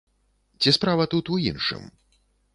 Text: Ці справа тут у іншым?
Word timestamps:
Ці 0.65 0.73
справа 0.77 1.05
тут 1.13 1.31
у 1.37 1.39
іншым? 1.51 1.87